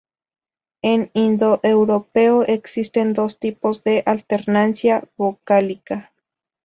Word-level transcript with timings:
En 0.81 1.11
indoeuropeo 1.13 2.41
existen 2.45 3.13
dos 3.13 3.37
tipos 3.37 3.83
de 3.83 4.01
alternancia 4.07 5.07
vocálica. 5.15 6.11